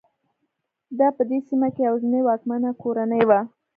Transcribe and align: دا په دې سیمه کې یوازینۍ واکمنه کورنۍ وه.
دا 0.99 1.07
په 1.17 1.23
دې 1.29 1.37
سیمه 1.49 1.67
کې 1.73 1.81
یوازینۍ 1.87 2.21
واکمنه 2.23 2.69
کورنۍ 2.81 3.23
وه. 3.29 3.39